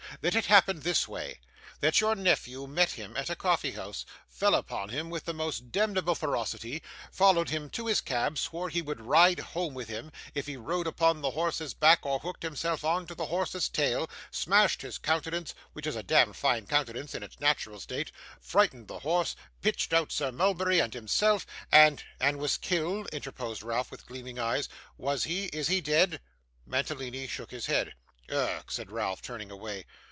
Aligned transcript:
'That 0.19 0.35
it 0.35 0.45
happened 0.47 0.83
this 0.83 1.07
way 1.07 1.39
that 1.79 1.99
your 2.01 2.13
nephew 2.15 2.67
met 2.67 2.91
him 2.91 3.15
at 3.17 3.29
a 3.29 3.35
coffeehouse, 3.35 4.05
fell 4.27 4.53
upon 4.55 4.89
him 4.89 5.09
with 5.09 5.23
the 5.25 5.33
most 5.33 5.71
demneble 5.71 6.15
ferocity, 6.17 6.83
followed 7.11 7.49
him 7.49 7.69
to 7.71 7.87
his 7.87 8.01
cab, 8.01 8.37
swore 8.37 8.67
he 8.69 8.81
would 8.83 8.99
ride 8.99 9.39
home 9.39 9.73
with 9.73 9.87
him, 9.87 10.11
if 10.35 10.45
he 10.47 10.57
rode 10.57 10.85
upon 10.85 11.21
the 11.21 11.31
horse's 11.31 11.73
back 11.73 12.05
or 12.05 12.19
hooked 12.19 12.43
himself 12.43 12.83
on 12.83 13.07
to 13.07 13.15
the 13.15 13.27
horse's 13.27 13.67
tail; 13.69 14.07
smashed 14.31 14.81
his 14.83 14.97
countenance, 14.99 15.55
which 15.73 15.87
is 15.87 15.95
a 15.95 16.03
demd 16.03 16.35
fine 16.35 16.67
countenance 16.67 17.15
in 17.15 17.23
its 17.23 17.39
natural 17.39 17.79
state; 17.79 18.11
frightened 18.41 18.89
the 18.89 18.99
horse, 18.99 19.33
pitched 19.61 19.93
out 19.93 20.11
Sir 20.11 20.29
Mulberry 20.31 20.79
and 20.81 20.93
himself, 20.93 21.47
and' 21.71 22.03
'And 22.19 22.37
was 22.37 22.57
killed?' 22.57 23.07
interposed 23.13 23.63
Ralph 23.63 23.89
with 23.89 24.05
gleaming 24.05 24.37
eyes. 24.37 24.67
'Was 24.97 25.23
he? 25.23 25.45
Is 25.45 25.69
he 25.69 25.79
dead?' 25.81 26.19
Mantalini 26.67 27.27
shook 27.27 27.49
his 27.51 27.65
head. 27.67 27.93
'Ugh,' 28.29 28.69
said 28.71 28.91
Ralph, 28.91 29.21
turning 29.23 29.49
away. 29.49 29.85